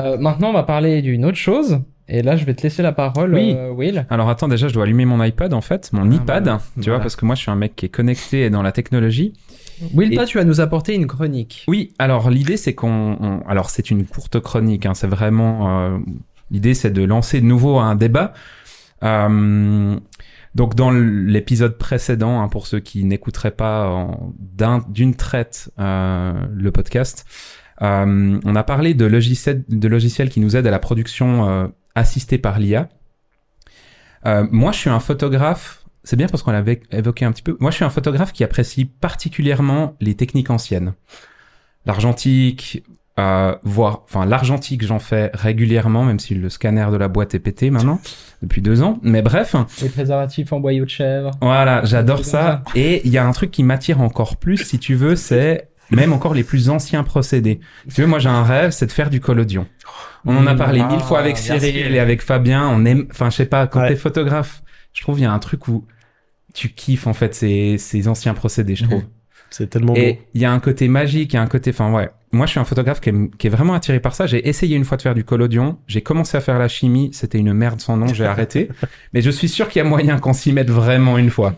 [0.00, 1.80] Euh, maintenant, on va parler d'une autre chose.
[2.08, 3.54] Et là, je vais te laisser la parole, Oui.
[3.56, 4.04] euh, Will.
[4.10, 6.58] Alors attends, déjà, je dois allumer mon iPad en fait, mon Ah, iPad, voilà.
[6.58, 6.92] tu Voilà.
[6.94, 9.32] vois, parce que moi, je suis un mec qui est connecté et dans la technologie.
[9.94, 11.64] Will, Et- toi, tu vas nous apporter une chronique.
[11.68, 15.98] Oui, alors l'idée c'est qu'on, on- alors c'est une courte chronique, hein, c'est vraiment euh,
[16.50, 18.34] l'idée c'est de lancer de nouveau un débat.
[19.04, 19.96] Euh,
[20.54, 24.08] donc dans l'épisode précédent, hein, pour ceux qui n'écouteraient pas
[24.88, 27.24] d'une traite le podcast,
[27.80, 32.38] on a parlé de logiciels, de logiciels qui nous aident à la production euh, assistée
[32.38, 32.88] par l'IA.
[34.26, 35.84] Euh, moi, je suis un photographe.
[36.02, 37.56] C'est bien parce qu'on l'avait évoqué un petit peu.
[37.60, 40.94] Moi, je suis un photographe qui apprécie particulièrement les techniques anciennes.
[41.86, 42.84] L'argentique,
[43.18, 47.38] euh, voire, enfin, l'argentique, j'en fais régulièrement, même si le scanner de la boîte est
[47.38, 48.00] pété maintenant,
[48.42, 48.98] depuis deux ans.
[49.02, 51.32] Mais bref, Les préservatifs en boyau de chèvre.
[51.42, 52.62] voilà, j'adore ça.
[52.74, 56.12] Et il y a un truc qui m'attire encore plus, si tu veux, c'est même
[56.12, 57.60] encore les plus anciens procédés.
[57.92, 59.66] Tu veux, moi j'ai un rêve, c'est de faire du collodion.
[60.24, 62.68] On en a Mmh, parlé ah, mille fois avec Cyril et avec Fabien.
[62.68, 63.88] On aime, enfin, je sais pas, quand Ouais.
[63.88, 65.86] t'es photographe, je trouve il y a un truc où
[66.54, 69.02] tu kiffes en fait ces, ces anciens procédés, je trouve.
[69.50, 70.00] C'est tellement beau.
[70.00, 72.10] Et il y a un côté magique, il y a un côté, enfin ouais.
[72.32, 74.24] Moi, je suis un photographe qui est, qui est vraiment attiré par ça.
[74.28, 75.78] J'ai essayé une fois de faire du collodion.
[75.88, 77.10] J'ai commencé à faire la chimie.
[77.12, 78.06] C'était une merde sans nom.
[78.06, 78.68] J'ai arrêté.
[79.12, 81.56] Mais je suis sûr qu'il y a moyen qu'on s'y mette vraiment une fois.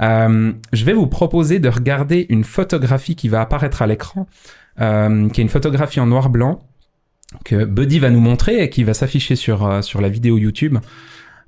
[0.00, 4.26] Euh, je vais vous proposer de regarder une photographie qui va apparaître à l'écran,
[4.80, 6.60] euh, qui est une photographie en noir-blanc
[7.44, 10.78] que Buddy va nous montrer et qui va s'afficher sur euh, sur la vidéo YouTube.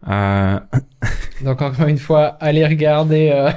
[0.09, 0.59] Euh,
[1.45, 3.51] Donc encore une fois, allez regarder, euh,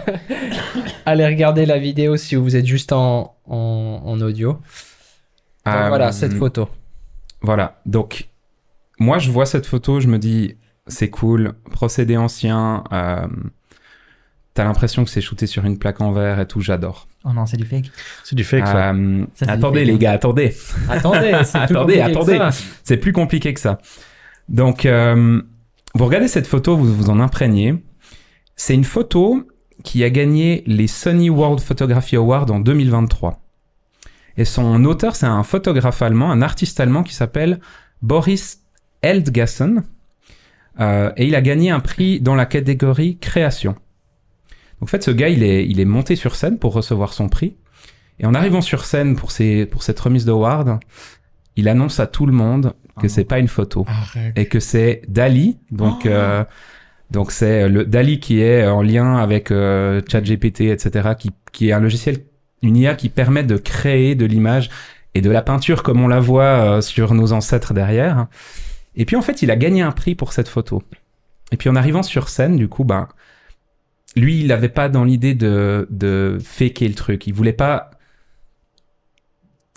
[1.06, 4.54] allez regarder la vidéo si vous êtes juste en, en, en audio.
[5.66, 6.70] Donc euh, voilà, cette photo.
[7.42, 7.80] Voilà.
[7.86, 8.28] Donc,
[9.00, 10.58] moi, je vois cette photo, je me dis,
[10.88, 12.84] c'est cool, procédé ancien.
[14.56, 17.08] T'as l'impression que c'est shooté sur une plaque en verre et tout, j'adore.
[17.26, 17.92] Oh non, c'est du fake.
[18.24, 18.94] C'est du fake, ça.
[18.94, 19.98] Euh, Ça, attendez, du fake, les hein.
[19.98, 20.56] gars, attendez.
[20.90, 22.38] Attendez, Attendez, compliqué que attendez.
[22.38, 22.50] ça.
[22.84, 23.80] C'est plus compliqué que ça.
[24.48, 25.42] Donc, euh,
[25.94, 27.76] vous regardez cette photo, vous vous en imprégnez.
[28.56, 29.46] C'est une photo
[29.84, 33.42] qui a gagné les Sony World Photography Awards en 2023.
[34.38, 37.60] Et son auteur, c'est un photographe allemand, un artiste allemand qui s'appelle
[38.02, 38.62] Boris
[39.02, 39.84] Eldgassen.
[40.80, 43.76] Euh, et il a gagné un prix dans la catégorie création.
[44.80, 47.30] Donc, en fait, ce gars, il est, il est monté sur scène pour recevoir son
[47.30, 47.56] prix.
[48.20, 50.80] Et en arrivant sur scène pour, ses, pour cette remise d'award,
[51.56, 53.10] il annonce à tout le monde que Ah.
[53.10, 54.38] c'est pas une photo Arrête.
[54.38, 55.58] et que c'est Dali.
[55.72, 56.10] Donc, Oh.
[56.10, 56.44] euh,
[57.12, 61.72] donc c'est le Dali qui est en lien avec euh, ChatGPT, etc., qui, qui est
[61.74, 62.20] un logiciel,
[62.62, 64.70] une IA qui permet de créer de l'image
[65.14, 68.28] et de la peinture comme on la voit euh, sur nos ancêtres derrière.
[68.96, 70.82] Et puis en fait, il a gagné un prix pour cette photo.
[71.52, 73.08] Et puis en arrivant sur scène, du coup, ben,
[74.16, 77.28] lui, il n'avait pas dans l'idée de, de faker le truc.
[77.28, 77.92] Il voulait pas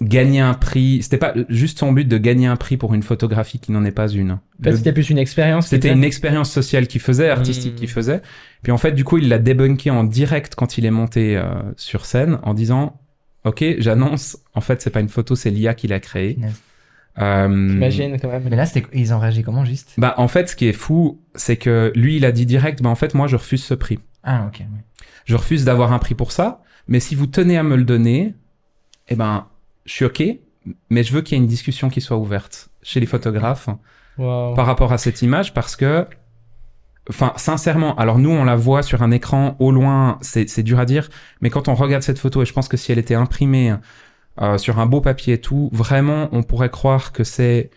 [0.00, 1.03] gagner un prix.
[1.03, 3.91] C'était pas juste son but de gagner un prix pour une photographie qui n'en est
[3.91, 4.38] pas une.
[4.60, 5.66] Le- c'était plus une expérience.
[5.69, 7.76] c'était était- une expérience sociale qu'il faisait, artistique Mm.
[7.76, 8.22] qu'il faisait.
[8.62, 11.44] Puis en fait, du coup, il l'a débunké en direct quand il est monté euh,
[11.76, 13.00] sur scène en disant
[13.44, 16.38] Ok, j'annonce, en fait, c'est pas une photo, c'est l'IA qui l'a créée.
[17.20, 18.43] Euh, Imagine quand même.
[18.50, 18.87] Mais là, c'était...
[18.93, 19.94] ils ont réagi comment juste?
[19.97, 22.91] Bah, en fait, ce qui est fou, c'est que lui, il a dit direct Bah,
[22.91, 23.99] en fait, moi, je refuse ce prix.
[24.22, 24.62] Ah, ok.
[25.24, 28.34] Je refuse d'avoir un prix pour ça, mais si vous tenez à me le donner,
[29.08, 29.46] eh ben,
[29.84, 30.22] je suis OK,
[30.90, 33.68] mais je veux qu'il y ait une discussion qui soit ouverte chez les photographes.
[34.18, 34.54] Wow.
[34.54, 36.04] par rapport à cette image parce que,
[37.08, 40.80] enfin, sincèrement, alors nous, on la voit sur un écran au loin, c'est c'est dur
[40.80, 41.08] à dire,
[41.40, 43.76] mais quand on regarde cette photo, et je pense que si elle était imprimée
[44.40, 47.70] euh, sur un beau papier et tout, vraiment, on pourrait croire que c'est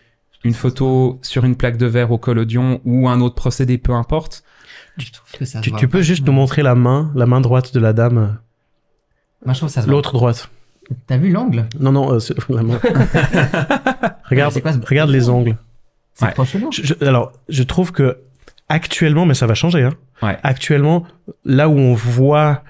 [0.44, 4.42] une photo sur une plaque de verre au collodion ou un autre procédé, peu importe.
[5.38, 6.02] Que ça Tu, voit tu peux pas.
[6.02, 8.38] juste nous montrer la main, la main droite de la dame,
[9.44, 9.92] Moi, je trouve que ça se voit.
[9.94, 10.50] l'autre droite.
[11.06, 11.66] T'as vu l'angle?
[11.80, 12.78] Non, non, euh, c'est- la main.
[14.28, 15.56] regarde, C'est quoi ce- regarde les ongles.
[16.14, 16.32] C'est Ouais.
[16.32, 16.70] trop chelou.
[16.72, 18.18] Je- je- alors, je trouve que
[18.68, 19.82] actuellement, mais ça va changer.
[19.82, 20.36] Hein, Ouais.
[20.42, 21.04] Actuellement,
[21.44, 22.62] là où on voit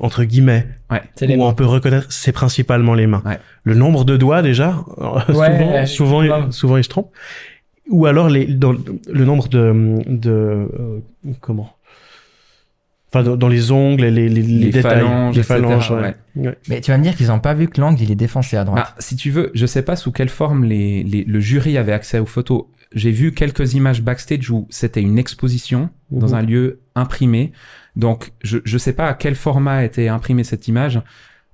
[0.00, 0.66] entre guillemets,
[1.14, 1.44] C'est les où mains.
[1.46, 3.22] on peut reconnaître, c'est principalement les mains.
[3.24, 3.38] Ouais.
[3.62, 7.12] Le nombre de doigts déjà, euh, Ouais, souvent, souvent, souvent ils se trompent.
[7.90, 10.98] Ou alors les, dans le nombre de, de euh,
[11.40, 11.70] comment?
[13.08, 15.90] Enfin, dans, dans les ongles, et les, les, les Les détails, phalanges, les phalanges.
[15.92, 16.00] ouais.
[16.36, 16.46] ouais.
[16.48, 16.58] Ouais.
[16.68, 18.64] Mais tu vas me dire qu'ils ont pas vu que l'angle, il est défoncé à
[18.64, 18.84] droite.
[18.88, 21.92] Bah, si tu veux, je sais pas sous quelle forme les, les- le jury avait
[21.92, 22.64] accès aux photos.
[22.92, 26.34] J'ai vu quelques images backstage où c'était une exposition dans Mhm.
[26.34, 27.52] un lieu imprimé.
[27.96, 31.00] Donc, je, je sais pas à quel format a été imprimée cette image.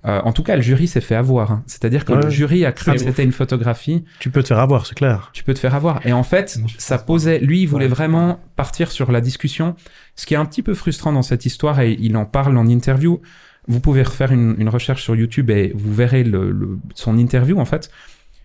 [0.06, 1.52] Euh, en tout cas, le jury s'est fait avoir.
[1.52, 1.62] hein.
[1.66, 2.22] C'est-à-dire que Ouais.
[2.22, 4.04] le jury a cru que c'était une photographie.
[4.18, 5.30] Tu peux te faire avoir, c'est clair.
[5.34, 6.04] Tu peux te faire avoir.
[6.06, 7.38] Et en fait, ça posait.
[7.38, 7.90] Lui, il voulait Ouais.
[7.90, 9.76] vraiment partir sur la discussion.
[10.16, 12.66] Ce qui est un petit peu frustrant dans cette histoire, et il en parle en
[12.66, 13.20] interview.
[13.68, 17.58] Vous pouvez refaire une, une recherche sur YouTube et vous verrez le, le- son interview.
[17.60, 17.90] En fait,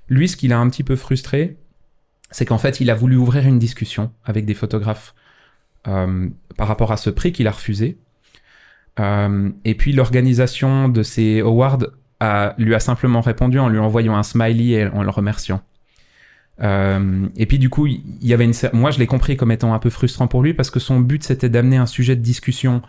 [0.10, 1.57] lui, ce qui l'a un petit peu frustré,
[2.31, 5.16] c'est qu'en fait, il a voulu ouvrir une discussion avec des photographes
[5.88, 7.98] euh, par rapport à ce prix qu'il a refusé.
[9.00, 11.86] Euh, et puis l'organisation de ces awards
[12.19, 15.62] a, lui a simplement répondu en lui envoyant un smiley et en le remerciant.
[16.62, 19.74] Euh, et puis du coup, il y avait une, moi je l'ai compris comme étant
[19.74, 22.81] un peu frustrant pour lui parce que son but c'était d'amener un sujet de discussion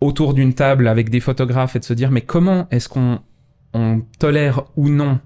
[0.00, 3.20] autour d'une table avec des photographes et de se dire mais comment est-ce qu'on
[3.72, 5.18] on tolère ou non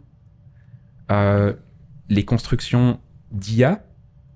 [1.11, 1.53] euh,
[2.09, 2.99] les constructions
[3.31, 3.83] d'IA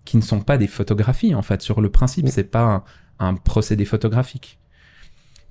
[0.05, 2.84] qui ne sont pas des photographies en fait sur le principe c'est pas
[3.19, 4.58] un, un procédé photographique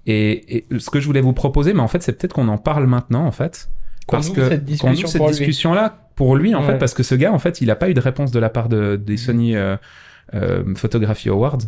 [0.07, 2.57] et, et ce que je voulais vous proposer mais en fait c'est peut-être qu'on en
[2.57, 3.69] parle maintenant en fait
[4.07, 5.35] parce que cette discussion cette pour lui.
[5.37, 6.67] discussion là pour lui en Ouais.
[6.73, 8.49] fait parce que ce gars en fait il a pas eu de réponse de la
[8.49, 9.77] part de, des Sony euh,
[10.33, 11.59] euh, Photography Awards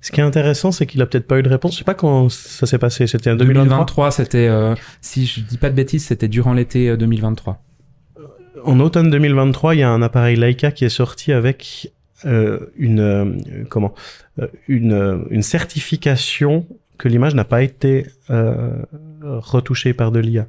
[0.00, 1.72] Ce qui est intéressant, c'est qu'il a peut-être pas eu de réponse.
[1.74, 3.06] Je sais pas quand ça s'est passé.
[3.06, 3.64] C'était en 2023.
[3.68, 7.62] 2023 c'était euh, si je dis pas de bêtises c'était durant l'été euh, 2023
[8.64, 11.92] En automne 2023, il y a un appareil Leica qui est sorti avec
[12.24, 13.92] euh, une euh, comment
[14.40, 16.66] euh, une euh, une certification
[17.02, 18.76] que l'image n'a pas été euh,
[19.22, 20.46] retouchée par de l'IA.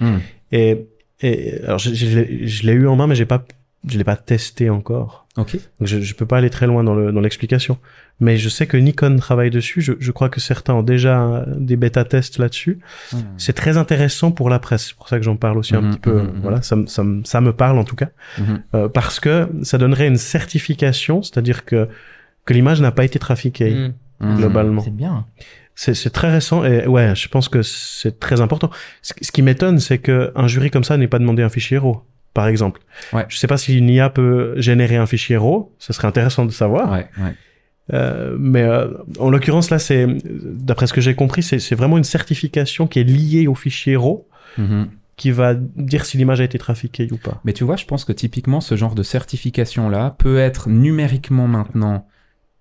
[0.00, 0.18] Hmm.
[0.52, 0.86] Et,
[1.22, 3.42] et alors je, je l'ai- je l'ai eu en main, mais j'ai pas
[3.88, 5.26] je l'ai pas testé encore.
[5.36, 7.78] ok Donc je, je peux pas aller très loin dans le dans l'explication.
[8.18, 9.80] Mais je sais que Nikon travaille dessus.
[9.80, 12.78] Je, je crois que certains ont déjà des bêta tests là-dessus.
[13.12, 13.18] Hmm.
[13.38, 14.86] C'est très intéressant pour la presse.
[14.88, 16.22] C'est pour ça que j'en parle aussi un Mhm, petit peu.
[16.42, 18.08] Voilà, ça, me- ça, me- ça me parle en tout cas.
[18.74, 21.88] Euh, parce que ça donnerait une certification, c'est-à-dire que,
[22.46, 23.90] que l'image n'a pas été trafiquée
[24.20, 24.80] globalement.
[24.82, 25.26] C'est bien.
[25.78, 28.70] C'est très récent et ouais, je pense que c'est très important.
[29.02, 31.76] Ce, ce qui m'étonne, c'est que un jury comme ça n'ait pas demandé un fichier
[31.76, 32.02] RAW,
[32.32, 32.80] par exemple.
[33.12, 33.26] Ouais.
[33.28, 36.50] Je sais pas si une IA peut générer un fichier RAW, ce serait intéressant de
[36.50, 36.90] savoir.
[36.92, 37.34] ouais ouais
[37.92, 38.88] Euh, mais euh,
[39.20, 43.04] en l'occurrence là, c'est d'après ce que j'ai compris, c'est vraiment une certification qui est
[43.04, 44.26] liée au fichier RAW
[44.58, 44.88] Mhm.
[45.16, 47.40] qui va dire si l'image a été trafiquée ou pas.
[47.44, 52.06] Mais tu vois, je pense que typiquement, ce genre de certification-là peut être numériquement maintenant,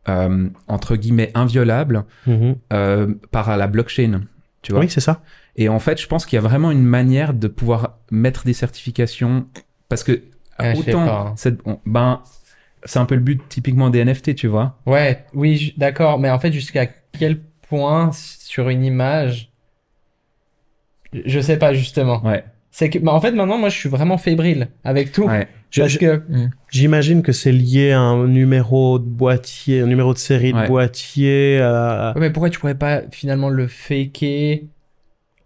[0.08, 2.56] euh, entre guillemets, inviolable Mhm.
[2.74, 4.22] euh, par la blockchain.
[4.62, 5.22] Tu vois Oui, c'est ça.
[5.56, 8.54] Et en fait, je pense qu'il y a vraiment une manière de pouvoir mettre des
[8.54, 9.48] certifications
[9.90, 10.22] parce que
[10.60, 11.34] sais autant, hein.
[11.66, 12.22] on- ben,
[12.84, 14.78] c'est un peu le but typiquement des NFT, tu vois.
[14.86, 19.50] Ouais, oui, d'accord, mais en fait, jusqu'à quel point sur une image,
[21.14, 22.24] je sais pas justement.
[22.26, 25.48] Ouais, C'est que, bah, en fait, maintenant, moi, je suis vraiment fébrile avec tout, ouais.
[25.82, 26.22] Parce que,
[26.70, 30.64] J'imagine que c'est lié à un numéro de boîtier, un numéro de série Ouais.
[30.64, 31.60] de boîtier.
[31.62, 34.62] Ouais, mais pourquoi tu pourrais pas finalement le faker?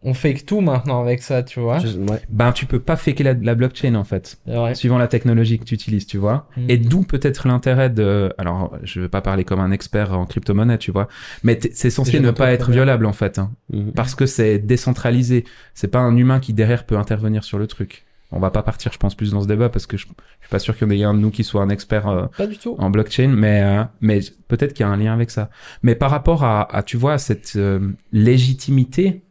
[0.01, 1.79] On fake tout maintenant avec ça, tu vois.
[1.79, 2.21] je- ouais.
[2.29, 4.39] Ben, tu peux pas faker la, la blockchain en fait.
[4.73, 6.47] Suivant la technologie que tu utilises, tu vois.
[6.55, 6.69] Mm.
[6.69, 8.31] Et d'où peut-être l'intérêt de...
[8.37, 11.09] Alors, je veux pas parler comme un expert en crypto-monnaie, tu vois,
[11.43, 13.91] mais t- c'est censé ne pas être violable, en fait, hein, Mhm.
[13.91, 15.43] parce que c'est décentralisé.
[15.73, 18.05] C'est pas un humain qui, derrière, peut intervenir sur le truc.
[18.31, 20.49] On va pas partir, je pense, plus dans ce débat, parce que je, je suis
[20.51, 22.45] pas sûr qu'il y en ait un de nous qui soit un expert euh, Pas
[22.47, 22.75] du tout.
[22.77, 25.49] en blockchain, mais, euh, mais peut-être qu'il y a un lien avec ça.
[25.81, 29.23] Mais par rapport à, à tu vois, cette euh, légitimité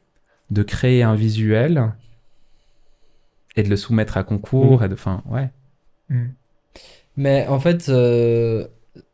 [0.50, 1.92] de créer un visuel
[3.54, 4.84] et de le soumettre à concours, Mhm.
[4.84, 4.94] et de...
[4.94, 5.50] Enfin, ouais.
[7.16, 7.90] Mais en fait,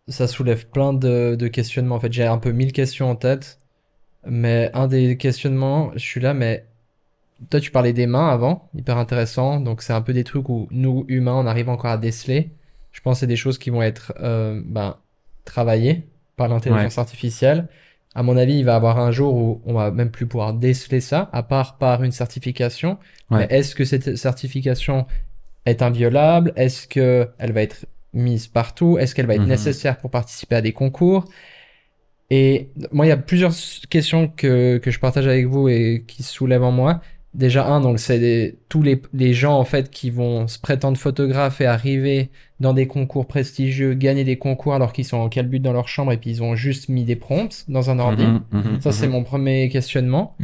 [0.08, 1.96] ça soulève plein de, de questionnements.
[1.96, 3.58] En fait, j'ai un peu mille questions en tête.
[4.26, 6.66] Mais un des questionnements, je suis là, mais
[7.50, 9.60] toi, tu parlais des mains avant, hyper intéressant.
[9.60, 12.50] Donc, c'est un peu des trucs où nous, humains, on arrive encore à déceler.
[12.92, 14.96] Je pense que c'est des choses qui vont être euh, ben,
[15.44, 17.68] travaillées par l'intelligence artificielle.
[18.14, 20.54] À mon avis, il va y avoir un jour où on va même plus pouvoir
[20.54, 22.98] déceler ça, à part par une certification.
[23.30, 23.46] Ouais.
[23.50, 25.06] Mais est-ce que cette certification
[25.66, 26.52] est inviolable?
[26.56, 28.98] Est-ce que elle va être mise partout?
[28.98, 29.48] Est-ce qu'elle va être Mhm.
[29.48, 31.24] nécessaire pour participer à des concours?
[32.30, 33.52] Et moi, il y a plusieurs
[33.90, 37.00] questions que, que je partage avec vous et qui se soulèvent en moi.
[37.34, 41.60] Déjà, un, donc, c'est tous les, les gens, en fait, qui vont se prétendre photographes
[41.60, 45.72] et arriver dans des concours prestigieux, gagner des concours alors qu'ils sont en calbut dans
[45.72, 48.24] leur chambre et puis ils ont juste mis des prompts dans un ordi.
[48.24, 49.12] Mhm, mhm, Ça, c'est mhm.
[49.12, 50.36] mon premier questionnement.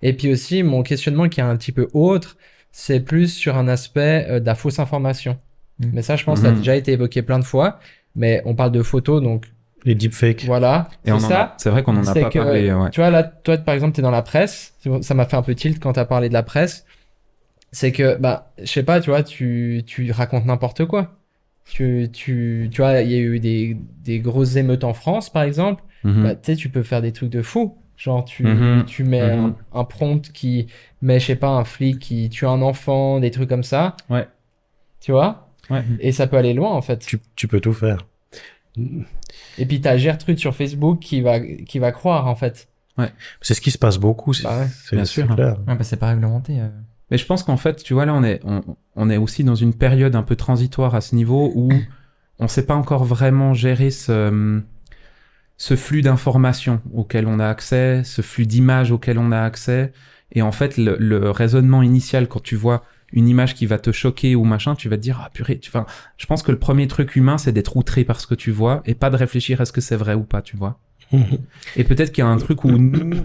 [0.00, 2.38] Et puis aussi, mon questionnement qui est un petit peu autre,
[2.72, 5.36] c'est plus sur un aspect euh, de la fausse information.
[5.92, 7.78] Mais ça, je pense, ça a déjà été évoqué plein de fois.
[8.16, 9.46] Mais on parle de photos, donc
[9.84, 10.44] Les deepfakes.
[10.44, 10.88] voilà.
[11.04, 11.54] Et on ça.
[11.58, 12.72] c'est vrai qu'on en a pas que, parlé.
[12.72, 12.90] Ouais.
[12.90, 14.74] Tu vois, là, toi, par exemple, tu es dans la presse.
[15.02, 16.84] Ça m'a fait un peu tilt quand tu as parlé de la presse.
[17.70, 21.14] C'est que, bah, je sais pas, tu vois, tu, tu racontes n'importe quoi.
[21.66, 25.42] Tu, tu, tu vois, il y a eu des, des grosses émeutes en France, par
[25.42, 25.82] exemple.
[26.04, 26.22] Mhm.
[26.22, 27.76] Bah, tu sais, tu peux faire des trucs de fou.
[27.96, 28.84] Genre, tu, Mhm.
[28.86, 29.54] tu mets Mhm.
[29.74, 30.66] un, un prompt qui
[31.02, 33.96] met, je sais pas, un flic qui tue un enfant, des trucs comme ça.
[34.08, 34.26] Ouais.
[35.00, 35.48] Tu vois?
[35.68, 35.82] Ouais.
[36.00, 36.98] Et ça peut aller loin, en fait.
[37.04, 37.98] Tu, tu peux tout faire.
[39.58, 42.68] Et puis, t'as Gertrude sur Facebook qui va, qui va croire, en fait.
[43.40, 44.32] C'est ce qui se passe beaucoup.
[44.34, 44.66] c'est- Bah ouais.
[44.84, 45.34] c'est Bien c'est sûr.
[45.34, 45.56] clair.
[45.68, 46.60] Ouais, bah, c'est pas réglementé.
[46.60, 46.68] euh.
[47.10, 48.60] Mais je pense qu'en fait, tu vois, là, on est, on,
[48.96, 51.70] on est aussi dans une période un peu transitoire à ce niveau où
[52.40, 54.60] on sait pas encore vraiment gérer ce,
[55.56, 59.92] ce flux d'informations auquel on a accès, ce flux d'images auquel on a accès.
[60.32, 63.90] Et en fait, le, le raisonnement initial, quand tu vois une image qui va te
[63.92, 65.86] choquer ou machin, tu vas te dire, ah purée, tu, enfin,
[66.18, 68.82] je pense que le premier truc humain, c'est d'être outré par ce que tu vois
[68.84, 70.78] et pas de réfléchir à ce que c'est vrai ou pas, tu vois.
[71.76, 73.16] Et peut-être qu'il y a un truc où nous,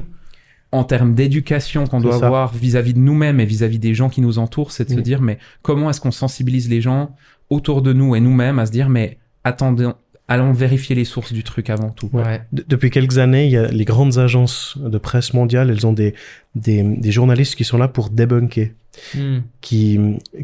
[0.72, 2.26] en termes d'éducation qu'on doit ça.
[2.28, 5.02] avoir vis-à-vis de nous-mêmes et vis-à-vis des gens qui nous entourent, c'est de se Mhm.
[5.02, 7.14] dire, mais comment est-ce qu'on sensibilise les gens
[7.50, 9.90] autour de nous et nous-mêmes à se dire, mais attendez,
[10.28, 12.10] allons vérifier les sources du truc avant tout.
[12.14, 12.42] Ouais.
[12.52, 15.94] De- depuis quelques années, il y a les grandes agences de presse mondiale, elles ont
[15.94, 16.14] des,
[16.56, 18.72] des, des journalistes qui sont là pour débunker,
[19.16, 19.40] Hmm.
[19.60, 20.00] qui,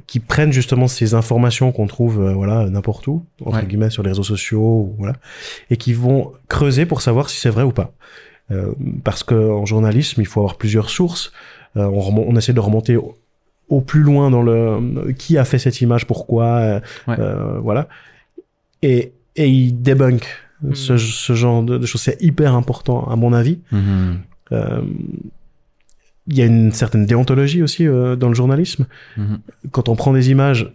[0.07, 3.65] qui prennent justement ces informations qu'on trouve euh, voilà n'importe où, entre Ouais.
[3.67, 5.13] guillemets sur les réseaux sociaux, voilà,
[5.69, 7.91] et qui vont creuser pour savoir si c'est vrai ou pas.
[8.50, 8.71] Euh,
[9.03, 11.31] parce que en journalisme, il faut avoir plusieurs sources.
[11.77, 13.15] Euh, on, remon- on essaie de remonter au,
[13.67, 17.17] au plus loin dans le qui a fait cette image, pourquoi, euh, Ouais.
[17.19, 17.88] euh, voilà.
[18.81, 20.29] Et, et ils débunkent
[20.62, 20.74] Hmm.
[20.75, 22.01] ce, ce genre de, de choses.
[22.01, 23.60] C'est hyper important à mon avis.
[23.72, 24.19] Mhm.
[24.51, 24.81] Euh,
[26.27, 28.86] Il y a une certaine déontologie aussi euh, dans le journalisme.
[29.15, 29.39] Mhm.
[29.72, 30.69] Quand on prend des images,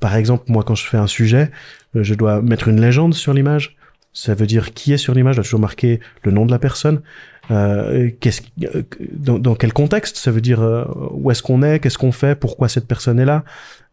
[0.00, 1.52] par exemple, moi quand je fais un sujet,
[1.94, 3.76] euh, je dois mettre une légende sur l'image.
[4.12, 6.58] Ça veut dire qui est sur l'image, je dois toujours marquer le nom de la
[6.58, 7.00] personne.
[7.52, 8.42] Euh, qu'est-ce,
[9.12, 12.34] dans, dans quel contexte Ça veut dire euh, où est-ce qu'on est, qu'est-ce qu'on fait,
[12.34, 13.44] pourquoi cette personne est là,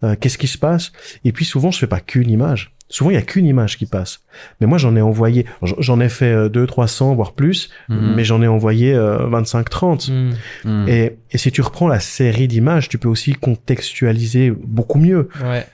[0.04, 0.92] euh, qu'est-ce qui se passe?
[1.26, 2.74] Et puis souvent, je fais pas qu'une image.
[2.90, 4.22] Souvent, il y a qu'une image qui passe.
[4.62, 5.46] Mais moi, j'en ai envoyé,
[5.80, 8.14] j'en ai fait euh, 2, 300, voire plus, Mhm.
[8.16, 10.08] mais j'en ai envoyé euh, 25, 30.
[10.10, 10.32] Hmm.
[10.64, 10.88] Mhm.
[10.88, 15.30] Et, et si tu reprends la série d'images, tu peux aussi contextualiser beaucoup mieux.
[15.44, 15.66] Ouais.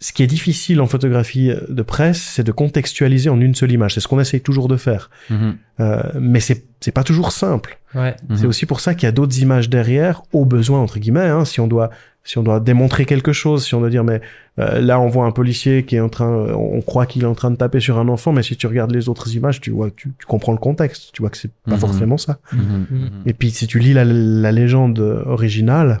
[0.00, 3.72] Ce qui est difficile en photographie euh, de presse, c'est de contextualiser en une seule
[3.72, 3.94] image.
[3.94, 5.10] C'est ce qu'on essaye toujours de faire.
[5.30, 5.56] Mhm.
[5.80, 7.78] Euh, mais c'est c'est pas toujours simple.
[7.94, 8.14] Ouais.
[8.30, 8.48] C'est Mhm.
[8.48, 11.26] aussi pour ça qu'il y a d'autres images derrière, au besoin entre guillemets.
[11.28, 11.90] Hein, si on doit
[12.24, 14.20] si on doit démontrer quelque chose, si on doit dire mais
[14.58, 17.34] euh, là on voit un policier qui est en train, on croit qu'il est en
[17.34, 19.90] train de taper sur un enfant, mais si tu regardes les autres images, tu vois,
[19.90, 21.10] tu, tu comprends le contexte.
[21.14, 21.78] Tu vois que c'est pas Mhm.
[21.78, 22.38] forcément ça.
[22.52, 22.86] Mhm.
[22.90, 23.10] Mhm.
[23.26, 26.00] Et puis si tu lis la, la légende originale,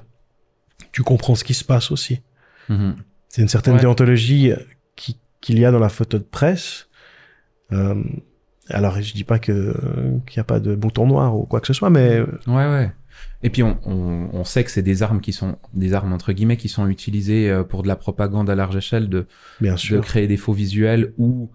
[0.92, 2.20] tu comprends ce qui se passe aussi.
[3.28, 3.80] C'est une certaine Ouais.
[3.80, 4.52] déontologie
[4.96, 6.88] qui- qu'il y a dans la photo de presse.
[7.72, 8.02] Euh,
[8.70, 9.74] alors je dis pas que
[10.26, 12.90] qu'il n'y a pas de bouton noir ou quoi que ce soit, mais Ouais, ouais.
[13.42, 16.32] Et puis on, on, on sait que c'est des armes qui sont des armes entre
[16.32, 19.26] guillemets qui sont utilisées euh, pour de la propagande à large échelle, de,
[19.60, 20.00] bien de sûr.
[20.04, 21.50] créer des faux visuels ou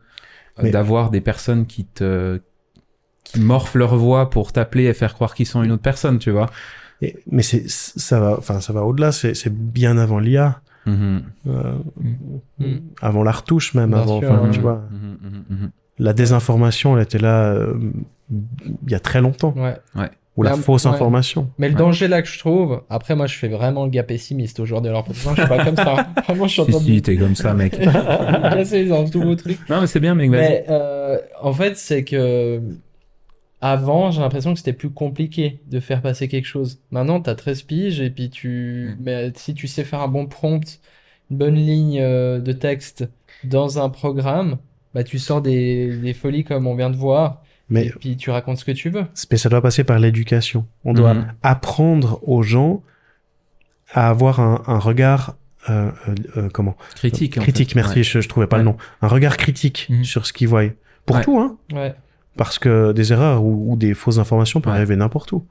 [0.60, 2.40] euh, Mais- d'avoir des personnes qui te
[3.24, 6.50] qui leur voix pour t'appeler et faire croire qu'ils sont une autre personne, tu vois.
[7.02, 9.12] Et- mais c'est ça va, enfin ça va au-delà.
[9.12, 11.74] C'est c'est bien avant l'IA, Euh,
[12.60, 12.66] Mm.
[13.02, 14.20] avant la retouche même, Bien avant.
[14.20, 14.52] sûr, enfin, ouais.
[14.52, 14.82] tu vois,
[16.00, 17.74] la désinformation, elle était là euh,
[18.86, 19.54] il y a très longtemps.
[19.58, 19.76] Ouais.
[20.36, 20.92] Ou la fausse ouais.
[20.92, 21.50] information.
[21.60, 21.80] Mais le Ouais.
[21.80, 25.04] danger là que je trouve, après moi je fais vraiment le gars pessimiste aujourd'hui, alors
[25.04, 26.08] pourtant je suis pas comme ça.
[26.28, 27.80] Vraiment je suis en Si, train de si, t'es comme ça, mec.
[29.12, 29.70] tout trucs.
[29.70, 30.42] non, mais c'est bien, mec, vas-y.
[30.42, 32.60] Mais euh, en fait, c'est que
[33.64, 36.80] avant, j'ai l'impression que c'était plus compliqué de faire passer quelque chose.
[36.92, 38.96] Maintenant, t'as 13 piges et puis tu.
[39.00, 39.04] Mm.
[39.04, 40.80] Mais si tu sais faire un bon prompt,
[41.32, 43.08] une bonne ligne euh, de texte
[43.46, 44.58] dans un programme,
[44.94, 48.30] bah tu sors des, des folies comme on vient de voir Mais et puis tu
[48.32, 49.06] racontes ce que tu veux.
[49.32, 50.66] mais ça doit passer par l'éducation.
[50.84, 51.34] On doit Mhm.
[51.42, 52.84] apprendre aux gens
[53.94, 55.36] à avoir un, un regard
[55.70, 56.76] euh, euh, euh, comment?
[56.96, 57.38] Critique.
[57.38, 57.70] en critique.
[57.70, 57.76] fait.
[57.76, 58.04] Merci, Ouais.
[58.04, 58.64] je, je trouvais pas Ouais.
[58.64, 58.78] le nom.
[59.02, 60.04] Un regard critique Mhm.
[60.04, 60.64] sur ce qu'ils voient.
[61.06, 61.24] Pour Ouais.
[61.24, 61.58] tout, hein.
[61.74, 61.94] Ouais.
[62.38, 64.78] Parce que des erreurs ou, ou des fausses informations peuvent Ouais.
[64.80, 65.46] arriver n'importe où.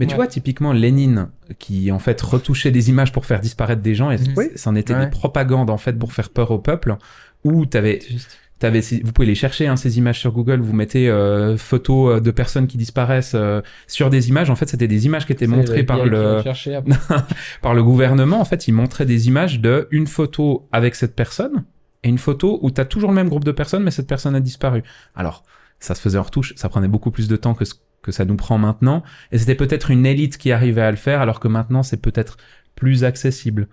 [0.00, 1.28] Mais tu vois, typiquement, Lénine,
[1.58, 4.46] qui en fait retouchait des images pour faire disparaître des gens, et Oui.
[4.56, 5.04] c'en était Ouais.
[5.04, 6.96] des propagandes en fait pour faire peur au peuple,
[7.44, 8.00] où t'avais,
[8.80, 12.20] ces- vous pouvez les chercher, hein, ces images sur Google, vous mettez euh, photos euh,
[12.20, 15.46] de personnes qui disparaissent euh, sur des images, en fait c'était des images qui étaient
[15.46, 16.42] montrées par le,
[17.62, 21.64] par le gouvernement, en fait ils montraient des images de une photo avec cette personne,
[22.02, 24.40] et une photo où t'as toujours le même groupe de personnes, mais cette personne a
[24.40, 24.82] disparu.
[25.14, 25.44] Alors,
[25.84, 28.24] ça se faisait en retouche, ça prenait beaucoup plus de temps que ce que ça
[28.24, 31.46] nous prend maintenant, et c'était peut-être une élite qui arrivait à le faire, alors que
[31.48, 32.36] maintenant c'est peut-être
[32.74, 33.68] plus accessible.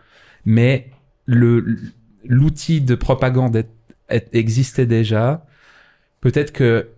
[0.45, 0.91] Mais
[1.25, 1.77] le
[2.25, 3.71] l'outil de propagande est-
[4.09, 5.45] est- existait déjà.
[6.21, 6.89] Peut-être que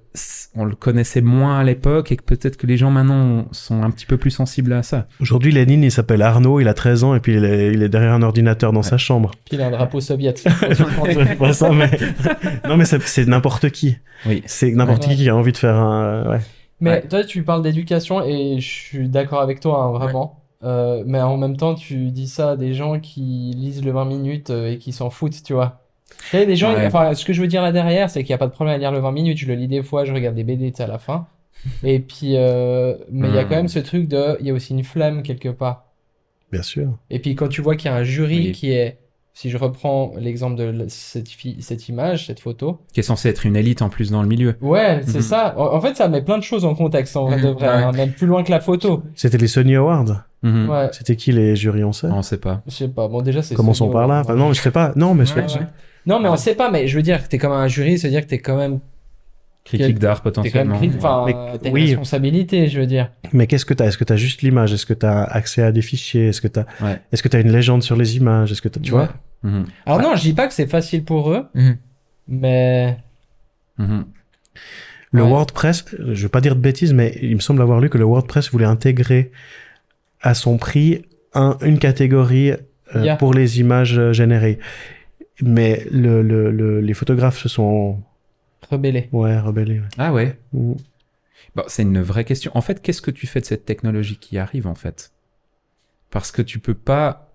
[0.55, 3.89] on le connaissait moins à l'époque et que peut-être que les gens maintenant sont un
[3.91, 5.07] petit peu plus sensibles à ça.
[5.21, 7.89] Aujourd'hui, Lénine, il s'appelle Arnaud, il a 13 ans et puis il est, il est
[7.89, 9.31] derrière un ordinateur dans sa chambre.
[9.45, 9.99] Puis il a un drapeau
[11.39, 11.89] pas ça, mais...
[12.67, 13.97] Non, mais c'est n'importe qui.
[14.25, 14.43] Oui.
[14.45, 15.15] C'est n'importe Ouais.
[15.15, 16.29] qui qui a envie de faire un...
[16.29, 16.39] Ouais.
[16.81, 17.07] Mais Ouais.
[17.07, 20.37] toi, tu parles d'éducation et je suis d'accord avec toi, hein, vraiment.
[20.63, 24.05] Euh, mais en même temps, tu dis ça à des gens qui lisent le 20
[24.05, 25.80] minutes euh, et qui s'en foutent, tu vois.
[26.29, 26.85] Tu sais, des gens, Ouais.
[26.87, 28.75] enfin, ce que je veux dire là derrière, c'est qu'il n'y a pas de problème
[28.75, 29.37] à lire le 20 minutes.
[29.37, 31.27] Je le lis des fois, je regarde des BD, tu sais, à la fin.
[31.83, 33.49] Et puis, euh, mais il y a Hmm.
[33.49, 35.85] quand même ce truc de, il y a aussi une flamme quelque part.
[36.51, 36.97] Bien sûr.
[37.09, 38.51] Et puis quand tu vois qu'il y a un jury Oui.
[38.51, 38.97] qui est,
[39.33, 43.81] si je reprends l'exemple de cette, image, cette photo, Qui est censé être une élite
[43.81, 44.55] en plus dans le milieu.
[44.61, 45.21] ouais, c'est Mhm.
[45.21, 45.53] ça.
[45.57, 47.73] En, en fait, ça met plein de choses en contexte en vrai de vrai, ouais.
[47.83, 49.03] hein, même plus loin que la photo.
[49.15, 50.23] C'était les Sony Awards.
[50.43, 50.67] Mhm.
[50.69, 52.63] Ouais, C'était qui les jurys, on sait On sait pas.
[52.67, 53.07] je sais pas.
[53.07, 53.53] Bon, déjà, c'est.
[53.55, 54.21] Commençons par là.
[54.21, 54.91] Enfin, non, mais je sais pas.
[54.95, 55.43] Non, mais ouais.
[56.05, 58.09] Non, mais on sait pas, mais je veux dire que t'es comme un jury, c'est
[58.09, 58.79] dire que t'es quand même,
[59.63, 60.77] Critique d'art t'es quand même, potentiellement.
[60.77, 61.85] cri- enfin, Mais- t'as une oui.
[61.87, 63.11] responsabilité, je veux dire.
[63.33, 63.85] Mais qu'est-ce que t'as?
[63.85, 64.73] Est-ce que t'as juste l'image?
[64.73, 66.27] Est-ce que t'as accès à des fichiers?
[66.29, 66.99] Est-ce que t'as Ouais.
[67.11, 68.51] Est-ce que t'as une légende sur les images?
[68.51, 69.05] Est-ce que t'as tu Ouais.
[69.05, 69.65] vois Mhm.
[69.85, 71.77] Alors non, je dis pas que c'est facile pour eux, Mhm.
[72.27, 72.97] mais
[73.77, 74.05] Mhm.
[75.13, 75.29] Le Ouais.
[75.29, 77.97] WordPress, euh, je vais pas dire de bêtises, mais il me semble avoir lu que
[77.97, 79.31] le WordPress voulait intégrer
[80.21, 81.03] à son prix
[81.33, 83.15] un- une catégorie euh, Yeah.
[83.17, 84.59] pour les images euh, générées.
[85.41, 88.01] Mais le, le- le- les photographes se sont
[88.69, 89.09] rebellés.
[89.11, 89.79] ouais rebellés.
[89.79, 89.87] ouais.
[89.97, 90.37] Ah ouais.
[90.53, 90.77] Ou-
[91.55, 92.51] Bon, c'est une vraie question.
[92.55, 95.11] En fait, qu'est-ce que tu fais de cette technologie qui arrive en fait?
[96.09, 97.27] Parce que tu peux pas.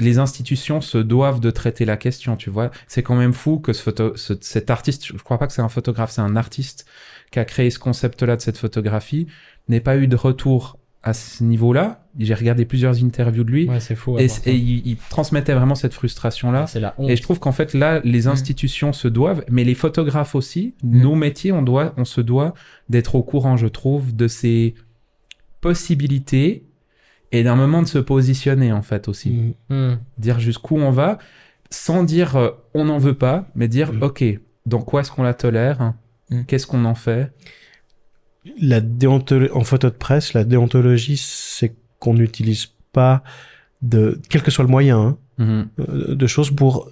[0.00, 2.72] Les institutions se doivent de traiter la question, tu vois.
[2.88, 5.62] C'est quand même fou que ce photo, ce- cet artiste, je crois pas que c'est
[5.62, 6.84] un photographe, c'est un artiste
[7.30, 9.28] qui a créé ce concept-là de cette photographie,
[9.68, 12.00] n'ait pas eu de retour à ce niveau-là.
[12.18, 14.18] J'ai regardé plusieurs interviews de lui Ouais, c'est fou.
[14.18, 16.66] et, il, il transmettait vraiment cette frustration-là.
[16.66, 17.10] c'est la honte.
[17.10, 18.28] Et je trouve qu'en fait là, les Mm.
[18.30, 21.00] institutions se doivent, mais les photographes aussi, Mm.
[21.02, 22.54] nos métiers, on doit, on se doit
[22.88, 24.74] d'être au courant, je trouve, de ces
[25.60, 26.64] possibilités
[27.32, 29.94] et d'un moment de se positionner en fait aussi, Mm.
[30.18, 31.18] Dire jusqu'où on va,
[31.70, 34.22] sans dire euh, on n'en veut pas, mais dire ok,
[34.66, 35.94] donc quoi est-ce qu'on la tolère,
[36.46, 37.32] qu'est-ce qu'on en fait,
[38.60, 43.22] La déontologie en photo de presse, la déontologie, c'est qu'on n'utilise pas
[43.82, 46.90] de quel que soit le moyen hein, Mhm, euh, de choses pour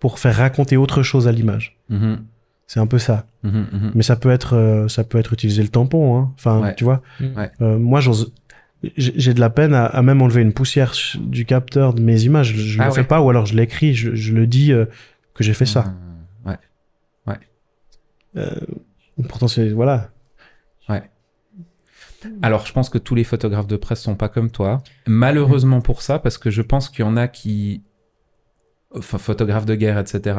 [0.00, 1.76] pour faire raconter autre chose à l'image.
[1.90, 2.18] mhm,
[2.66, 3.26] C'est un peu ça.
[3.42, 3.92] mhm.
[3.94, 6.16] Mais ça peut être euh, ça peut être utiliser le tampon.
[6.18, 6.32] Hein.
[6.36, 6.74] Enfin, Ouais.
[6.76, 7.02] tu vois.
[7.20, 7.36] Hmm.
[7.36, 7.50] Ouais.
[7.60, 8.32] Euh, moi, j'ose.
[8.96, 12.52] J'ai de la peine à, à même enlever une poussière du capteur de mes images.
[12.54, 12.96] Je, je Ah le ouais.
[12.96, 14.84] fais pas, ou alors je l'écris, je, je le dis euh,
[15.34, 15.94] que j'ai fait ça.
[16.46, 17.38] Euh, ouais.
[18.36, 18.50] Euh,
[19.28, 20.10] pourtant, c'est voilà.
[22.42, 24.82] Alors, je pense que tous les photographes de presse sont pas comme toi.
[25.06, 27.82] Malheureusement pour ça, parce que je pense qu'il y en a qui,
[28.96, 30.38] enfin, photographes de guerre, etc.,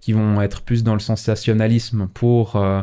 [0.00, 2.82] qui vont être plus dans le sensationnalisme pour, euh,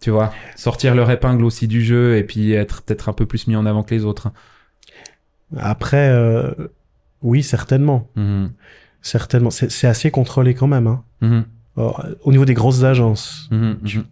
[0.00, 3.46] tu vois, sortir leur épingle aussi du jeu et puis être peut-être un peu plus
[3.48, 4.28] mis en avant que les autres.
[5.56, 6.52] Après, euh,
[7.22, 8.52] oui, certainement, Mhm.
[9.02, 9.50] certainement.
[9.50, 10.86] C'est assez contrôlé quand même.
[11.20, 11.44] Hein.
[11.76, 13.46] Alors, au niveau des grosses agences.
[13.84, 14.04] Tu- Mhm.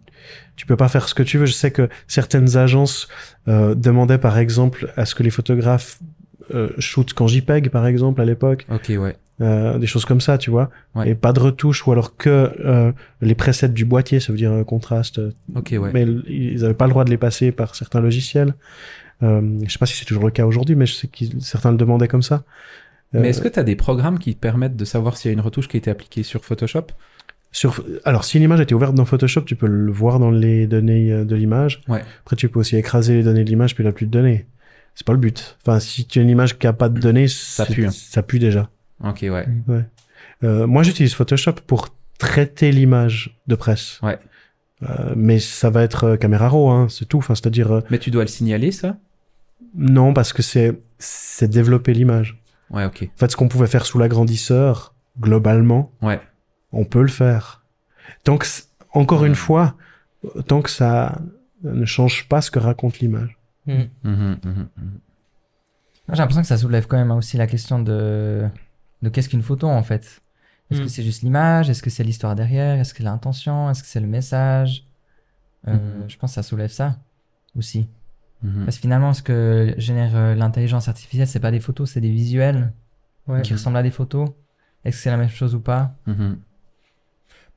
[0.55, 1.45] Tu peux pas faire ce que tu veux.
[1.45, 3.07] Je sais que certaines agences
[3.47, 5.99] euh, demandaient par exemple à ce que les photographes
[6.53, 9.15] euh, shootent qu'en JPEG par exemple à l'époque, Ok, ouais.
[9.41, 11.09] euh, des choses comme ça, tu vois, Ouais.
[11.09, 12.29] et pas de retouches ou alors que
[12.63, 15.19] euh, les presets du boîtier, ça veut dire euh, contraste,
[15.55, 15.91] Ok, ouais.
[15.93, 18.53] mais ils avaient pas le droit de les passer par certains logiciels.
[19.23, 21.71] Euh, je sais pas si c'est toujours le cas aujourd'hui, mais je sais que certains
[21.71, 22.43] le demandaient comme ça.
[23.13, 25.33] Mais est-ce que tu as des programmes qui te permettent de savoir s'il y a
[25.33, 26.87] une retouche qui a été appliquée sur Photoshop?
[27.51, 30.67] Sur, alors, si une image était ouverte dans Photoshop, tu peux le voir dans les
[30.67, 31.81] données euh, de l'image.
[31.87, 32.03] Ouais.
[32.21, 34.11] Après, tu peux aussi écraser les données de l'image, puis il n'y a plus de
[34.11, 34.45] données.
[34.95, 35.57] C'est pas le but.
[35.61, 37.91] Enfin, si tu as une image qui a pas de données, ça pue, hein.
[37.91, 38.69] Ça pue déjà.
[39.03, 39.45] Ok, ouais.
[40.43, 43.99] Euh, moi, j'utilise Photoshop pour traiter l'image de presse.
[44.03, 44.17] Ouais.
[44.83, 47.17] Euh, mais ça va être euh, caméra raw, hein, c'est tout.
[47.17, 48.97] Enfin, c'est-à-dire, euh, Mais tu dois le signaler, ça?
[49.75, 52.39] Non, parce que c'est, c'est développer l'image.
[52.69, 53.03] Ouais, ok.
[53.03, 56.19] En fait, ce qu'on pouvait faire sous l'agrandisseur, globalement, Ouais.
[56.77, 57.65] On peut le faire.
[58.23, 58.45] Tant que,
[58.93, 59.27] encore Ouais.
[59.27, 59.75] une fois,
[60.47, 61.19] tant que ça
[61.63, 63.37] ne change pas ce que raconte l'image.
[63.65, 63.71] Hmm.
[63.73, 64.69] Mhm, mhm, mhm.
[66.07, 68.47] Moi, J'ai l'impression que ça soulève quand même aussi la question de,
[69.01, 70.21] de qu'est-ce qu'une photo en fait?
[70.71, 70.83] Est-ce Mm.
[70.83, 71.69] que c'est juste l'image?
[71.69, 72.79] Est-ce que c'est l'histoire derrière?
[72.79, 73.69] Est-ce que c'est l'intention?
[73.69, 74.85] Est-ce que c'est le message?
[75.67, 75.77] Euh.
[76.07, 76.97] Je pense que ça soulève ça
[77.57, 77.89] aussi.
[78.65, 82.11] Parce que finalement, ce que génère euh, l'intelligence artificielle, c'est pas des photos, c'est des
[82.11, 82.71] visuels
[83.27, 83.41] Ouais.
[83.41, 84.29] qui ressemblent à des photos.
[84.85, 85.95] Est-ce que c'est la même chose ou pas?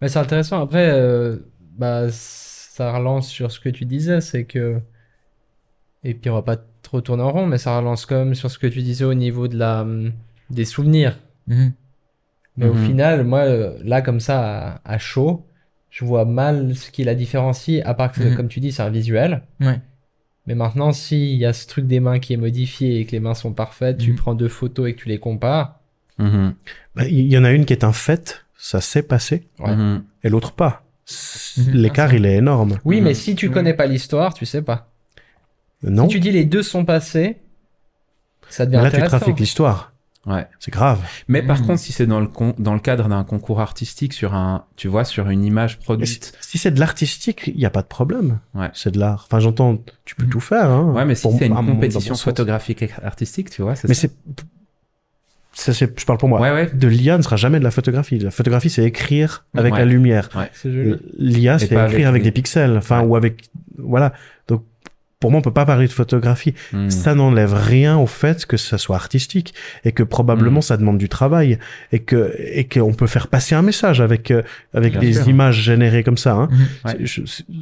[0.00, 0.60] Mais c'est intéressant.
[0.62, 1.36] Après, euh,
[1.76, 4.80] bah, ça relance sur ce que tu disais, c'est que.
[6.02, 8.50] Et puis on va pas trop tourner en rond, mais ça relance quand même sur
[8.50, 10.12] ce que tu disais au niveau de la, hum,
[10.48, 11.18] des souvenirs.
[11.46, 11.72] Mhm.
[12.56, 12.86] Mais au Mhm.
[12.86, 13.44] final, moi,
[13.84, 15.46] là, comme ça, à, à chaud,
[15.90, 18.36] je vois mal ce qui la différencie, à part que, Mhm.
[18.36, 19.42] comme tu dis, c'est un visuel.
[19.60, 19.80] Ouais.
[20.46, 23.20] Mais maintenant, s'il y a ce truc des mains qui est modifié et que les
[23.20, 25.78] mains sont parfaites, tu prends deux photos et que tu les compares.
[26.18, 29.74] Bah, Il y en a une qui est un fait, ça s'est passé, Ouais.
[29.74, 30.04] Mhm.
[30.22, 30.84] et l'autre pas.
[31.56, 31.70] Mhm.
[31.72, 32.78] L'écart, il est énorme.
[32.84, 33.04] Oui, Mhm.
[33.04, 34.92] mais si tu connais pas l'histoire, tu sais pas.
[35.82, 37.38] Non Si tu dis les deux sont passés,
[38.48, 39.92] ça devient Mais là, tu trafiques l'histoire.
[40.26, 40.46] Ouais.
[40.58, 41.00] C'est grave.
[41.28, 44.34] Mais par contre, si c'est dans le con- dans le cadre d'un concours artistique sur
[44.34, 46.32] un, tu vois, sur une image Mais si produite.
[46.42, 48.38] si c'est de l'artistique, il n'y a pas de problème.
[48.54, 48.68] Ouais.
[48.74, 49.24] C'est de l'art.
[49.26, 50.68] Enfin, j'entends, tu peux tout faire.
[50.68, 54.12] Hein, Ouais, mais si c'est une compétition photographique et artistique, tu vois, c'est Mais c'est,
[55.60, 56.40] ça, c'est, je parle pour moi.
[56.40, 56.70] Ouais, ouais.
[56.72, 58.18] De l'IA ne sera jamais de la photographie.
[58.18, 59.78] La photographie, c'est écrire avec Ouais.
[59.80, 60.28] la lumière.
[60.52, 60.96] C'est joli.
[61.18, 62.76] L'IA, c'est écrire avec des pixels.
[62.78, 63.06] Enfin, Ouais.
[63.06, 63.44] ou avec,
[63.78, 64.12] voilà.
[64.48, 64.64] Donc,
[65.18, 66.54] pour moi, on peut pas parler de photographie.
[66.72, 66.88] Hmm.
[66.88, 69.52] Ça n'enlève rien au fait que ça soit artistique
[69.84, 70.62] et que probablement Mm.
[70.62, 71.58] ça demande du travail
[71.92, 74.40] et que et qu'on peut faire passer un message avec euh,
[74.72, 75.28] avec Bien des sûr.
[75.28, 76.32] images générées comme ça.
[76.32, 76.48] Hein.
[76.86, 76.96] Ouais.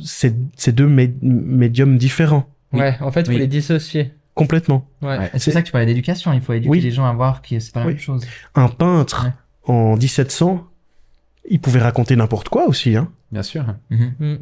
[0.05, 2.81] C'est- deux mé- médiums différents Oui.
[2.81, 4.13] Ouais, en fait, il faut les dissocier.
[4.39, 4.87] Complètement.
[5.03, 5.31] Ouais.
[5.37, 6.33] C'est ça que tu parlais d'éducation?
[6.33, 6.81] Il faut éduquer Oui.
[6.81, 7.93] les gens à voir que c'est pas la Oui.
[7.95, 8.25] même chose.
[8.55, 9.75] Un peintre Ouais.
[9.75, 10.67] en 1700,
[11.51, 12.97] il pouvait raconter n'importe quoi aussi.
[12.97, 13.09] Hein.
[13.33, 13.65] Bien sûr.
[13.91, 14.15] Mhm.
[14.19, 14.37] Mm.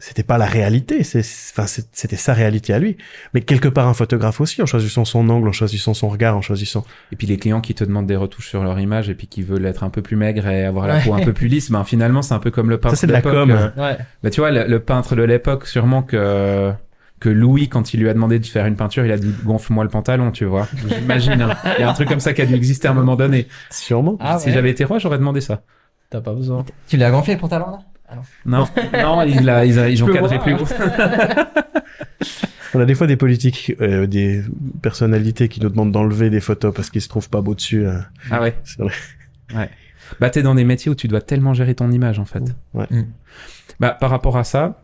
[0.00, 2.98] C'était pas la réalité, c'est enfin c'était sa réalité à lui.
[3.32, 6.42] Mais quelque part un photographe aussi, en choisissant son angle, en choisissant son regard, en
[6.42, 6.84] choisissant.
[7.12, 9.42] Et puis les clients qui te demandent des retouches sur leur image et puis qui
[9.42, 11.04] veulent être un peu plus maigres et avoir la Ouais.
[11.04, 13.06] peau un peu plus lisse, ben finalement c'est un peu comme le peintre Ça c'est
[13.06, 13.50] de la l'époque, com.
[13.78, 13.96] Ouais.
[14.22, 16.72] Bah tu vois, le, le peintre de l'époque, sûrement que
[17.20, 19.84] que Louis, quand il lui a demandé de faire une peinture, il a dit gonfle-moi
[19.84, 20.68] le pantalon, tu vois.
[20.88, 21.40] J'imagine.
[21.40, 21.54] hein.
[21.78, 23.46] Il y a un truc comme ça qui a dû exister à un moment donné.
[23.70, 24.16] Sûrement.
[24.20, 24.54] Ah si ouais.
[24.54, 25.62] j'avais été roi, j'aurais demandé ça.
[26.10, 26.64] T'as pas besoin.
[26.88, 27.78] Tu l'as gonflé le pantalon là?
[28.44, 30.42] Non, non, ils, a- ils, a- ils ont cadré voir.
[30.42, 30.66] plus haut.
[32.74, 34.42] On a des fois des politiques, euh, des
[34.82, 37.86] personnalités qui nous demandent d'enlever des photos parce qu'ils se trouvent pas beaux dessus.
[37.86, 37.98] euh,
[38.30, 38.54] Ah ouais.
[38.64, 39.68] sur les-
[40.20, 42.42] Bah t'es dans des métiers où tu dois tellement gérer ton image en fait.
[42.74, 42.86] Ouais.
[42.90, 43.04] Mm.
[43.80, 44.80] Bah par rapport à ça,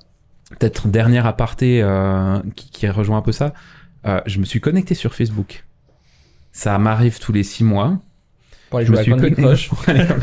[0.51, 3.55] peut-être dernière aparté euh, qui, qui rejoint un peu ça,
[4.07, 5.65] euh, je me suis connecté sur Facebook.
[6.53, 7.99] Ça m'arrive tous les six mois.
[8.69, 9.71] Pour aller Je me jouer à Candy Crush.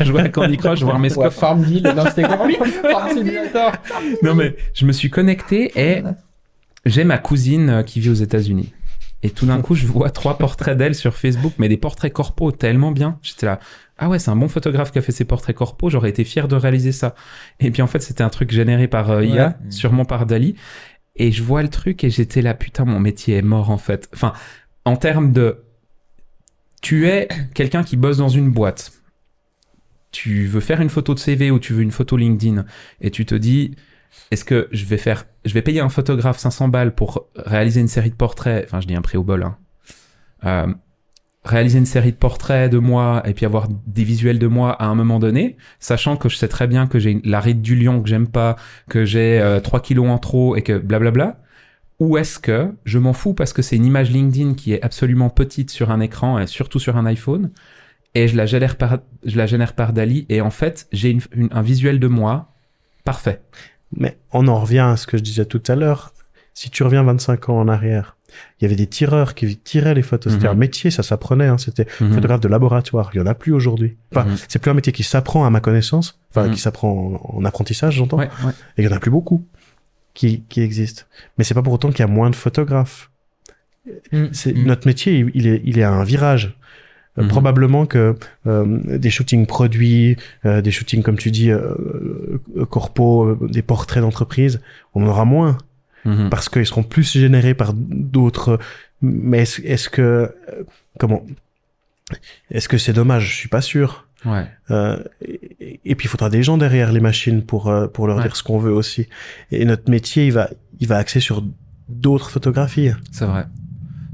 [0.00, 1.32] jouer à Candy Crush, voir mes scores.
[1.32, 1.82] Farmville.
[1.82, 2.26] Non, c'était
[3.12, 3.72] Simulator.
[4.22, 6.02] Non mais je me suis connecté et
[6.86, 8.72] j'ai ma cousine euh, qui vit aux États-Unis.
[9.22, 12.52] Et tout d'un coup, je vois trois portraits d'elle sur Facebook, mais des portraits corpaux
[12.52, 13.18] tellement bien.
[13.22, 13.58] J'étais là,
[13.98, 15.90] ah ouais, c'est un bon photographe qui a fait ces portraits corpaux.
[15.90, 17.16] J'aurais été fier de réaliser ça.
[17.58, 19.70] Et puis en fait, c'était un truc généré par euh, IA, Ouais.
[19.70, 20.54] sûrement par Dali.
[21.16, 24.08] Et je vois le truc et j'étais là, putain, mon métier est mort en fait.
[24.14, 24.32] Enfin,
[24.84, 25.64] en termes de,
[26.80, 28.92] tu es quelqu'un qui bosse dans une boîte.
[30.12, 32.64] Tu veux faire une photo de CV ou tu veux une photo LinkedIn
[33.00, 33.74] et tu te dis,
[34.30, 37.88] est-ce que je vais faire, je vais payer un photographe 500 balles pour réaliser une
[37.88, 39.56] série de portraits, enfin je dis un prix au bol, hein.
[40.44, 40.72] Euh,
[41.44, 44.86] réaliser une série de portraits de moi et puis avoir des visuels de moi à
[44.86, 48.02] un moment donné, sachant que je sais très bien que j'ai la ride du lion
[48.02, 48.56] que j'aime pas,
[48.88, 51.40] que j'ai euh, 3 kilos en trop et que blablabla,
[52.00, 55.30] ou est-ce que je m'en fous parce que c'est une image LinkedIn qui est absolument
[55.30, 57.50] petite sur un écran et surtout sur un iPhone
[58.14, 61.18] et je la génère par, Dali et en fait j'ai
[61.50, 62.52] un visuel de moi
[63.04, 63.42] parfait.
[63.96, 66.12] Mais on en revient à ce que je disais tout à l'heure.
[66.54, 68.16] Si tu reviens 25 ans en arrière,
[68.60, 70.32] il y avait des tireurs qui tiraient les photos.
[70.32, 70.52] C'était Mhm.
[70.52, 71.46] un métier, ça s'apprenait.
[71.46, 71.56] Hein.
[71.58, 72.12] C'était Mhm.
[72.14, 73.10] photographe de laboratoire.
[73.14, 73.96] Il y en a plus aujourd'hui.
[74.12, 74.36] Enfin, Mhm.
[74.48, 76.18] c'est plus un métier qui s'apprend à ma connaissance.
[76.30, 76.54] Enfin, Mhm.
[76.54, 78.18] qui s'apprend en, en apprentissage, j'entends.
[78.18, 78.52] Ouais, ouais.
[78.76, 79.46] Et il y en a plus beaucoup
[80.14, 81.04] qui, qui existent.
[81.38, 83.10] Mais c'est pas pour autant qu'il y a moins de photographes.
[84.12, 84.26] Mm.
[84.32, 84.64] C'est Mm.
[84.66, 86.58] notre métier, il- il est, il est à un virage.
[87.18, 87.28] Euh, Mhm.
[87.28, 88.14] Probablement que
[88.46, 93.62] euh, des shootings produits, euh, des shootings comme tu dis, euh, euh, corpos, euh, des
[93.62, 94.60] portraits d'entreprise,
[94.94, 95.58] on en aura moins
[96.04, 96.30] Mhm.
[96.30, 98.58] parce qu'ils seront plus générés par d'autres.
[99.02, 100.32] Mais est-ce est-ce que
[100.98, 101.22] comment
[102.50, 103.28] Est-ce que c'est dommage?
[103.30, 104.06] Je suis pas sûr.
[104.24, 104.46] Ouais.
[104.70, 108.22] Euh, et, et puis il faudra des gens derrière les machines pour pour leur Ouais.
[108.22, 109.08] dire ce qu'on veut aussi.
[109.52, 110.50] Et notre métier, il va
[110.80, 111.44] il va axer sur
[111.88, 112.90] d'autres photographies.
[113.12, 113.46] C'est vrai.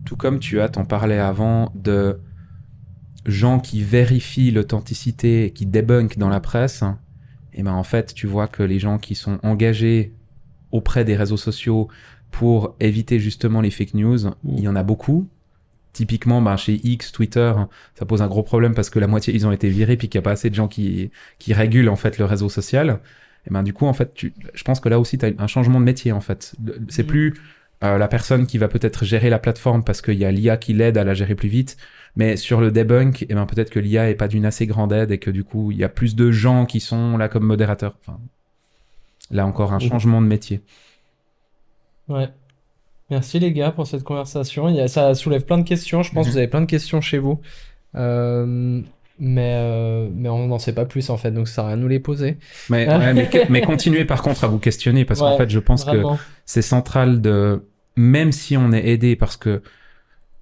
[0.04, 2.18] Tout comme tu as, t'en parlais avant, de
[3.26, 6.84] gens qui vérifient l'authenticité, qui débunkent dans la presse.
[7.52, 10.12] Et ben en fait, tu vois que les gens qui sont engagés
[10.72, 11.88] auprès des réseaux sociaux
[12.30, 15.28] pour éviter justement les fake news, il y en a beaucoup.
[15.92, 17.52] Typiquement, ben, chez X, Twitter,
[17.94, 20.18] ça pose un gros problème parce que la moitié, ils ont été virés puis qu'il
[20.18, 22.98] n'y a pas assez de gens qui, qui régulent en fait le réseau social.
[23.46, 25.46] Et ben du coup, en fait, tu, je pense que là aussi, tu as un
[25.46, 26.54] changement de métier en fait.
[26.88, 27.06] C'est Mm.
[27.06, 27.34] plus
[27.84, 30.72] euh, la personne qui va peut-être gérer la plateforme parce qu'il y a l'IA qui
[30.72, 31.76] l'aide à la gérer plus vite.
[32.16, 35.10] Mais sur le debunk, eh ben peut-être que l'IA est pas d'une assez grande aide
[35.10, 37.96] et que du coup, il y a plus de gens qui sont là comme modérateurs.
[38.00, 38.18] Enfin,
[39.30, 39.88] là encore un Mhm.
[39.88, 40.60] changement de métier.
[42.08, 42.28] Ouais.
[43.10, 44.68] Merci les gars pour cette conversation.
[44.68, 46.02] Il y a- ça soulève plein de questions.
[46.02, 46.32] Je pense que Mhm.
[46.32, 47.40] vous avez plein de questions chez vous.
[47.96, 48.80] Euh,
[49.18, 51.86] mais, euh, mais on n'en sait pas plus en fait, donc ça sert à nous
[51.88, 52.38] les poser.
[52.70, 55.58] Mais, ouais, mais, que- mais continuez par contre à vous questionner parce qu'en fait, je
[55.60, 56.02] pense que
[56.44, 57.64] c'est central de
[57.96, 59.62] même si on est aidé parce que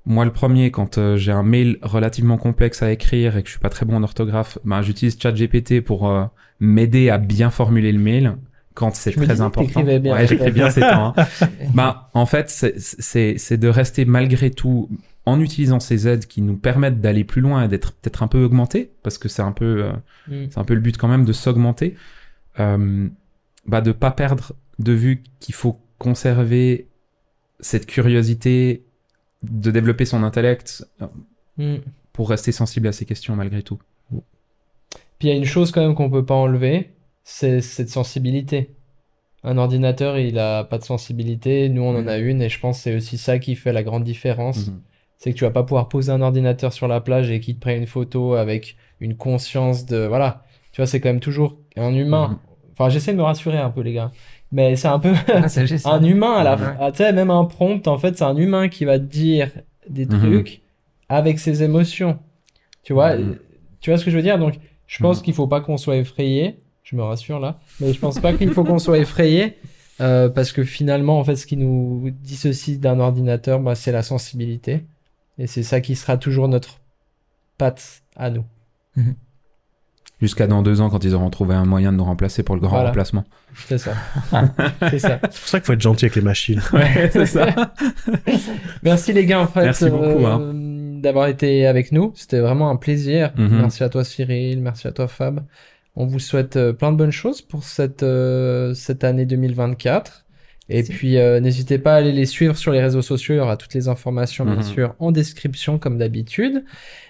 [0.07, 3.53] moi le premier quand euh, j'ai un mail relativement complexe à écrire et que je
[3.53, 6.25] suis pas très bon en orthographe ben j'utilise ChatGPT pour euh,
[6.61, 8.37] m'aider à bien formuler le mail
[8.75, 10.15] quand c'est très important bien.
[10.15, 11.27] ouais j'écris bien ces temps hein.
[11.75, 14.88] ben en fait c'est de rester malgré tout
[15.25, 18.43] en utilisant ces aides qui nous permettent d'aller plus loin et d'être peut-être un peu
[18.43, 19.93] augmentés, parce que c'est un peu, euh,
[20.29, 20.47] Mm.
[20.51, 21.95] c'est un peu le but quand même de s'augmenter,
[22.61, 23.09] euh,
[23.67, 26.88] bah de pas perdre de vue qu'il faut conserver
[27.61, 28.85] cette curiosité
[29.42, 31.07] de développer son intellect euh,
[31.59, 31.76] Mm.
[32.12, 33.78] pour rester sensible à ces questions malgré tout.
[35.18, 36.90] Puis il y a une chose quand même qu'on peut pas enlever,
[37.24, 38.70] c'est cette sensibilité.
[39.44, 42.78] Un ordinateur, il a pas de sensibilité, nous on en a une, et je pense
[42.78, 44.68] que c'est aussi ça qui fait la grande différence.
[44.68, 44.81] Mhm.
[45.18, 47.61] C'est que tu vas pas pouvoir poser un ordinateur sur la plage et qu'il te
[47.61, 50.07] prenne une photo avec une conscience de...
[50.07, 52.40] Voilà, tu vois, c'est quand même toujours un humain.
[52.72, 54.11] Enfin, j'essaie de me rassurer un peu, les gars.
[54.53, 55.12] Mais c'est un peu
[55.85, 56.59] Ah, un humain à la Ouais.
[56.59, 56.77] fin.
[56.79, 59.51] Ah, tu sais, même un prompt, en fait, c'est un humain qui va te dire
[59.88, 60.19] des Mhm.
[60.19, 60.61] trucs
[61.09, 62.19] avec ses émotions.
[62.83, 63.37] Tu vois, Mhm.
[63.81, 64.38] tu vois ce que je veux dire?
[64.38, 64.55] Donc,
[64.87, 65.25] je pense Mhm.
[65.25, 66.59] qu'il faut pas qu'on soit effrayé.
[66.85, 67.59] Je me rassure là.
[67.81, 69.57] Mais je pense pas qu'il faut qu'on soit effrayé.
[70.01, 74.03] euh, parce que finalement, en fait, ce qui nous dissocie d'un ordinateur, bah, c'est la
[74.03, 74.85] sensibilité.
[75.38, 76.81] Et c'est ça qui sera toujours notre
[77.57, 78.45] patte à nous.
[80.23, 82.61] Jusqu'à dans deux ans quand ils auront trouvé un moyen de nous remplacer pour le
[82.63, 82.89] grand Voilà.
[82.89, 83.25] remplacement.
[83.67, 83.93] C'est ça.
[84.89, 85.19] c'est ça.
[85.31, 86.61] C'est pour ça qu'il faut être gentil avec les machines.
[86.73, 87.49] Ouais, c'est ça.
[88.83, 90.41] Merci les gars, en fait, Merci beaucoup, hein.
[90.41, 92.13] euh, d'avoir été avec nous.
[92.15, 93.33] C'était vraiment un plaisir.
[93.37, 93.59] Mhm.
[93.61, 95.41] Merci à toi Cyril, merci à toi Fab.
[95.97, 100.25] On vous souhaite euh, plein de bonnes choses pour cette, euh, cette année 2024.
[100.68, 103.35] Et puis, euh, n'hésitez pas à aller les suivre sur les réseaux sociaux.
[103.35, 104.62] Il y aura toutes les informations, bien Mhm.
[104.62, 106.64] sûr, en description, comme d'habitude.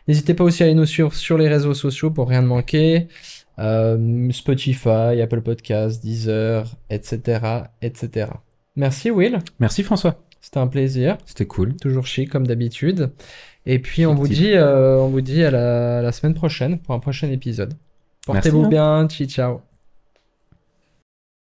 [0.08, 3.08] N'hésitez pas aussi à aller nous suivre sur les réseaux sociaux pour rien ne manquer.
[3.58, 7.40] Euh, Spotify, Apple Podcasts, Deezer, etc.,
[7.82, 8.28] etc.
[8.74, 9.38] Merci Will.
[9.60, 10.16] Merci François.
[10.40, 11.18] C'était un plaisir.
[11.26, 11.76] C'était cool.
[11.76, 13.10] Toujours chic comme d'habitude.
[13.66, 16.78] Et puis on vous dit, euh, on vous dit à la, à la semaine prochaine
[16.78, 17.74] pour un prochain épisode.
[18.26, 19.71] Portez-vous bien, ciao ciao.